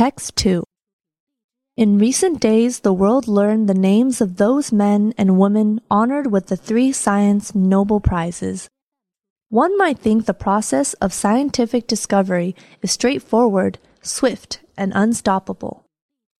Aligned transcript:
Text 0.00 0.34
2 0.36 0.64
In 1.76 1.98
recent 1.98 2.40
days, 2.40 2.80
the 2.80 2.92
world 2.94 3.28
learned 3.28 3.68
the 3.68 3.74
names 3.74 4.22
of 4.22 4.38
those 4.38 4.72
men 4.72 5.12
and 5.18 5.38
women 5.38 5.82
honored 5.90 6.32
with 6.32 6.46
the 6.46 6.56
three 6.56 6.90
science 6.90 7.54
Nobel 7.54 8.00
Prizes. 8.00 8.66
One 9.50 9.76
might 9.76 9.98
think 9.98 10.24
the 10.24 10.32
process 10.32 10.94
of 11.04 11.12
scientific 11.12 11.86
discovery 11.86 12.56
is 12.80 12.92
straightforward, 12.92 13.78
swift, 14.00 14.60
and 14.74 14.90
unstoppable. 14.94 15.84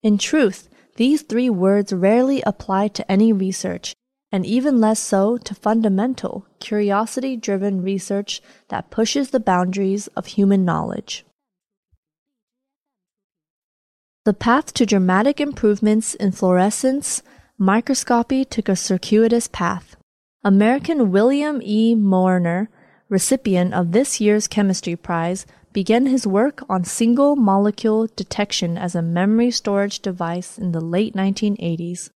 In 0.03 0.17
truth, 0.17 0.71
these 0.97 1.21
three 1.21 1.51
words 1.51 1.93
rarely 1.93 2.41
apply 2.47 2.89
to 2.89 3.13
any 3.13 3.31
research, 3.31 3.93
and 4.33 4.47
even 4.47 4.81
less 4.81 5.01
so 5.01 5.37
to 5.37 5.55
fundamental, 5.55 6.47
curiosity 6.61 7.37
driven 7.37 7.83
research 7.83 8.41
that 8.69 8.91
pushes 8.91 9.33
the 9.33 9.39
boundaries 9.39 10.07
of 10.17 10.29
human 10.29 10.65
knowledge. 10.65 11.27
The 14.27 14.35
path 14.35 14.75
to 14.75 14.85
dramatic 14.85 15.41
improvements 15.41 16.15
in 16.15 16.33
fluorescence 16.33 17.23
microscopy 17.57 18.45
took 18.45 18.69
a 18.69 18.77
circuitous 18.77 19.49
path. 19.49 19.97
American 20.45 21.11
William 21.11 21.63
E. 21.63 21.95
Moerner, 21.95 22.69
recipient 23.09 23.73
of 23.73 23.93
this 23.93 24.21
year's 24.21 24.47
chemistry 24.47 24.95
prize, 24.95 25.47
began 25.73 26.05
his 26.05 26.27
work 26.27 26.63
on 26.69 26.85
single 26.85 27.35
molecule 27.35 28.09
detection 28.15 28.77
as 28.77 28.95
a 28.95 29.01
memory 29.01 29.51
storage 29.51 30.01
device 30.01 30.59
in 30.59 30.73
the 30.73 30.83
late 30.83 31.15
1980s. 31.15 32.11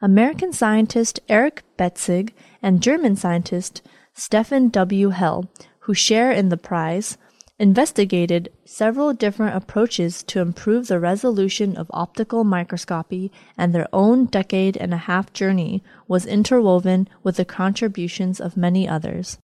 American 0.00 0.50
scientist 0.50 1.20
Eric 1.28 1.62
Betzig 1.76 2.32
and 2.62 2.82
German 2.82 3.16
scientist 3.16 3.82
Stefan 4.14 4.70
W. 4.70 5.10
Hell, 5.10 5.50
who 5.80 5.92
share 5.92 6.32
in 6.32 6.48
the 6.48 6.56
prize, 6.56 7.18
investigated 7.58 8.50
several 8.64 9.12
different 9.12 9.56
approaches 9.56 10.22
to 10.24 10.40
improve 10.40 10.88
the 10.88 10.98
resolution 10.98 11.76
of 11.76 11.90
optical 11.90 12.42
microscopy, 12.42 13.30
and 13.56 13.72
their 13.72 13.88
own 13.92 14.26
decade 14.26 14.76
and 14.76 14.92
a 14.92 14.98
half 14.98 15.32
journey 15.32 15.82
was 16.08 16.26
interwoven 16.26 17.08
with 17.22 17.36
the 17.36 17.44
contributions 17.44 18.40
of 18.40 18.56
many 18.56 18.88
others. 18.88 19.38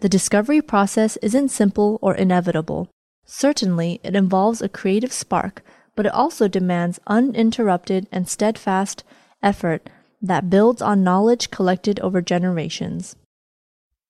The 0.00 0.08
discovery 0.08 0.62
process 0.62 1.16
isn't 1.18 1.50
simple 1.50 1.98
or 2.02 2.14
inevitable. 2.14 2.88
Certainly, 3.26 4.00
it 4.02 4.16
involves 4.16 4.60
a 4.60 4.68
creative 4.68 5.12
spark, 5.12 5.62
but 5.94 6.06
it 6.06 6.12
also 6.12 6.48
demands 6.48 7.00
uninterrupted 7.06 8.08
and 8.10 8.28
steadfast 8.28 9.04
effort 9.42 9.88
that 10.22 10.50
builds 10.50 10.82
on 10.82 11.04
knowledge 11.04 11.50
collected 11.50 12.00
over 12.00 12.20
generations. 12.20 13.16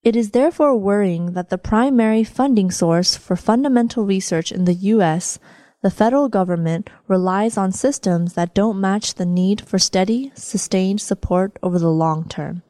It 0.02 0.16
is 0.16 0.30
therefore 0.30 0.76
worrying 0.76 1.34
that 1.34 1.50
the 1.50 1.58
primary 1.58 2.24
funding 2.24 2.70
source 2.70 3.16
for 3.16 3.36
fundamental 3.36 4.06
research 4.06 4.50
in 4.50 4.64
the 4.64 4.72
U.S., 4.96 5.38
the 5.82 5.90
federal 5.90 6.30
government, 6.30 6.88
relies 7.06 7.58
on 7.58 7.70
systems 7.70 8.32
that 8.32 8.54
don't 8.54 8.80
match 8.80 9.14
the 9.14 9.26
need 9.26 9.60
for 9.60 9.78
steady, 9.78 10.32
sustained 10.34 11.02
support 11.02 11.58
over 11.62 11.78
the 11.78 11.90
long 11.90 12.26
term. 12.26 12.62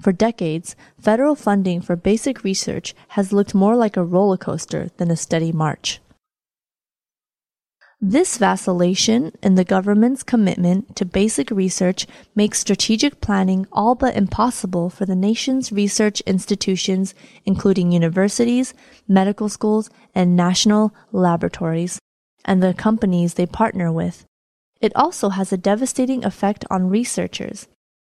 For 0.00 0.12
decades, 0.12 0.76
federal 1.00 1.34
funding 1.34 1.80
for 1.80 1.96
basic 1.96 2.44
research 2.44 2.94
has 3.08 3.32
looked 3.32 3.56
more 3.56 3.74
like 3.74 3.96
a 3.96 4.04
roller 4.04 4.36
coaster 4.36 4.90
than 4.98 5.10
a 5.10 5.16
steady 5.16 5.50
march. 5.50 6.00
This 8.00 8.38
vacillation 8.38 9.32
in 9.42 9.56
the 9.56 9.64
government's 9.64 10.22
commitment 10.22 10.94
to 10.94 11.04
basic 11.04 11.50
research 11.50 12.06
makes 12.32 12.60
strategic 12.60 13.20
planning 13.20 13.66
all 13.72 13.96
but 13.96 14.14
impossible 14.14 14.88
for 14.88 15.04
the 15.04 15.16
nation's 15.16 15.72
research 15.72 16.20
institutions, 16.20 17.12
including 17.44 17.90
universities, 17.90 18.72
medical 19.08 19.48
schools, 19.48 19.90
and 20.14 20.36
national 20.36 20.94
laboratories, 21.10 21.98
and 22.44 22.62
the 22.62 22.72
companies 22.72 23.34
they 23.34 23.46
partner 23.46 23.90
with. 23.90 24.24
It 24.80 24.94
also 24.94 25.30
has 25.30 25.52
a 25.52 25.56
devastating 25.56 26.24
effect 26.24 26.64
on 26.70 26.90
researchers. 26.90 27.66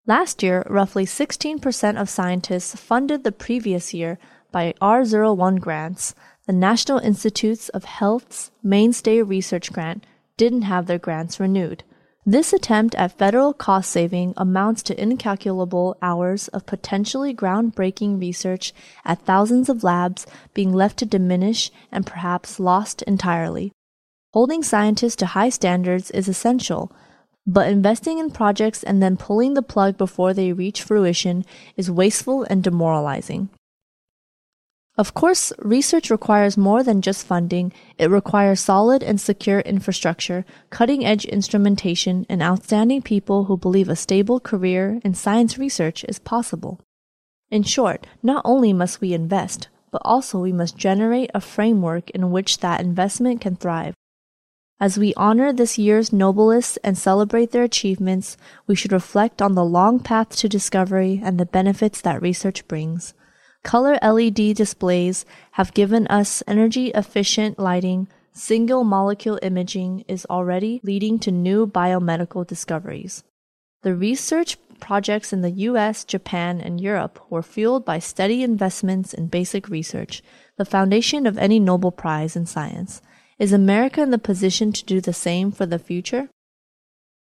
Last 0.08 0.42
year, 0.42 0.66
roughly 0.70 1.06
16% 1.06 2.00
of 2.00 2.10
scientists 2.10 2.74
funded 2.74 3.26
the 3.26 3.34
previous 3.34 3.94
year 3.94 4.18
by 4.50 4.76
R01 4.82 5.60
grants, 5.60 6.16
the 6.46 6.54
National 6.54 7.00
Institutes 7.00 7.70
of 7.70 7.86
Health's 7.86 8.52
mainstay 8.62 9.22
research 9.22 9.72
grant, 9.72 10.06
didn't 10.36 10.64
have 10.64 10.88
their 10.88 11.00
grants 11.00 11.40
renewed. 11.40 11.84
This 12.26 12.52
attempt 12.52 12.96
at 12.96 13.18
federal 13.18 13.54
cost 13.54 13.92
saving 13.92 14.34
amounts 14.36 14.84
to 14.84 15.02
incalculable 15.02 15.98
hours 16.02 16.50
of 16.50 16.66
potentially 16.66 17.34
groundbreaking 17.34 18.20
research 18.20 18.74
at 19.06 19.22
thousands 19.22 19.70
of 19.70 19.84
labs 19.84 20.26
being 20.54 20.74
left 20.74 20.98
to 21.00 21.06
diminish 21.06 21.72
and 21.92 22.06
perhaps 22.06 22.60
lost 22.60 23.02
entirely. 23.04 23.72
Holding 24.34 24.64
scientists 24.64 25.18
to 25.18 25.28
high 25.28 25.50
standards 25.50 26.12
is 26.12 26.28
essential, 26.28 26.92
but 27.46 27.70
investing 27.70 28.20
in 28.20 28.32
projects 28.32 28.84
and 28.84 29.04
then 29.04 29.18
pulling 29.18 29.54
the 29.54 29.62
plug 29.62 29.98
before 29.98 30.34
they 30.34 30.54
reach 30.54 30.82
fruition 30.82 31.46
is 31.78 31.92
wasteful 31.92 32.44
and 32.50 32.64
demoralizing. 32.64 33.50
Of 34.96 35.16
course, 35.16 35.52
research 35.58 36.12
requires 36.12 36.56
more 36.56 36.84
than 36.84 37.02
just 37.02 37.26
funding. 37.26 37.74
It 37.98 38.12
requires 38.12 38.60
solid 38.60 39.02
and 39.02 39.20
secure 39.20 39.62
infrastructure, 39.62 40.46
cutting 40.70 41.04
edge 41.04 41.26
instrumentation, 41.26 42.28
and 42.30 42.44
outstanding 42.44 43.02
people 43.02 43.46
who 43.46 43.58
believe 43.58 43.90
a 43.90 43.96
stable 43.96 44.40
career 44.40 45.00
in 45.04 45.16
science 45.16 45.58
research 45.58 46.04
is 46.08 46.20
possible. 46.20 46.80
In 47.50 47.64
short, 47.64 48.06
not 48.22 48.44
only 48.46 48.72
must 48.72 49.02
we 49.02 49.14
invest, 49.14 49.68
but 49.90 50.02
also 50.06 50.40
we 50.40 50.52
must 50.52 50.78
generate 50.78 51.32
a 51.34 51.42
framework 51.42 52.12
in 52.12 52.30
which 52.30 52.60
that 52.60 52.82
investment 52.82 53.42
can 53.42 53.56
thrive. 53.56 53.96
As 54.80 54.98
we 54.98 55.14
honor 55.16 55.52
this 55.52 55.78
year's 55.78 56.12
Nobelists 56.12 56.78
and 56.84 56.98
celebrate 56.98 57.52
their 57.52 57.64
achievements, 57.64 58.38
we 58.68 58.76
should 58.76 58.92
reflect 58.92 59.42
on 59.42 59.56
the 59.56 59.66
long 59.66 60.00
path 60.00 60.36
to 60.36 60.50
discovery 60.50 61.20
and 61.24 61.40
the 61.40 61.46
benefits 61.46 62.02
that 62.02 62.22
research 62.22 62.68
brings. 62.68 63.16
Color 63.64 63.98
LED 64.02 64.56
displays 64.56 65.26
have 65.52 65.74
given 65.74 66.06
us 66.08 66.44
energy 66.48 66.90
efficient 66.90 67.58
lighting. 67.58 68.08
Single 68.34 68.84
molecule 68.84 69.40
imaging 69.42 70.04
is 70.08 70.28
already 70.30 70.82
leading 70.84 71.18
to 71.20 71.32
new 71.32 71.66
biomedical 71.66 72.46
discoveries. 72.46 73.24
The 73.84 73.96
research 73.96 74.58
projects 74.80 75.32
in 75.32 75.42
the 75.42 75.52
US, 75.70 76.04
Japan, 76.04 76.60
and 76.60 76.82
Europe 76.82 77.20
were 77.30 77.42
fueled 77.42 77.86
by 77.86 78.00
steady 78.00 78.44
investments 78.44 79.14
in 79.14 79.28
basic 79.28 79.70
research, 79.70 80.22
the 80.58 80.66
foundation 80.66 81.26
of 81.26 81.38
any 81.38 81.60
Nobel 81.60 81.92
Prize 81.92 82.36
in 82.36 82.46
science. 82.46 83.02
Is 83.40 83.54
America 83.54 84.02
in 84.02 84.12
the 84.12 84.20
position 84.20 84.74
to 84.74 84.84
do 84.84 85.00
the 85.00 85.14
same 85.14 85.52
for 85.52 85.66
the 85.66 85.80
future? 85.80 86.30